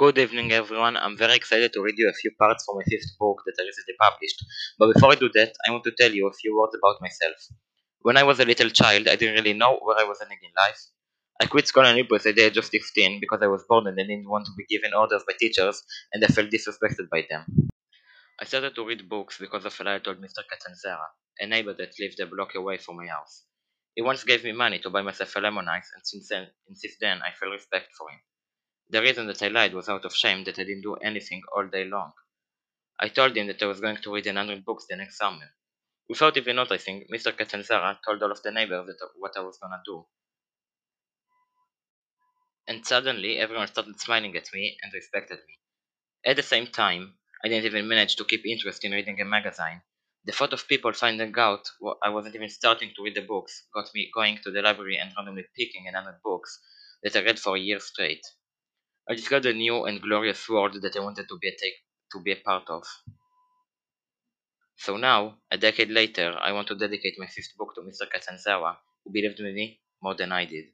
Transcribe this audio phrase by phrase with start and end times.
[0.00, 3.16] Good evening everyone, I'm very excited to read you a few parts from my fifth
[3.20, 4.44] book that I recently published,
[4.78, 7.36] but before I do that, I want to tell you a few words about myself.
[8.00, 10.50] When I was a little child, I didn't really know where I was heading in
[10.56, 10.80] life.
[11.40, 14.00] I quit school and Ibris at the age of 16 because I was bored and
[14.00, 15.82] I didn't want to be given orders by teachers
[16.12, 17.68] and I felt disrespected by them.
[18.40, 20.42] I started to read books because of a lie I told Mr.
[20.50, 21.08] Cattanzara,
[21.40, 23.44] a neighbor that lived a block away from my house.
[23.94, 26.78] He once gave me money to buy myself a lemon ice and since then, and
[26.78, 28.20] since then I felt respect for him.
[28.90, 31.66] The reason that I lied was out of shame that I didn't do anything all
[31.66, 32.12] day long.
[33.00, 35.54] I told him that I was going to read 100 books the next summer.
[36.08, 37.32] Without even noticing, Mr.
[37.32, 40.06] Cattanzara told all of the neighbors that uh, what I was gonna do.
[42.66, 45.58] And suddenly, everyone started smiling at me and respected me.
[46.24, 49.82] At the same time, I didn't even manage to keep interest in reading a magazine.
[50.24, 51.68] The thought of people finding out
[52.02, 55.12] I wasn't even starting to read the books got me going to the library and
[55.16, 56.60] randomly picking 100 books
[57.02, 58.26] that I read for a year straight.
[59.06, 62.20] I discovered a new and glorious world that I wanted to be a take to
[62.22, 62.84] be a part of.
[64.74, 68.04] So now, a decade later, I want to dedicate my fifth book to Mr.
[68.10, 70.72] Cattanzara, who believed in me more than I did.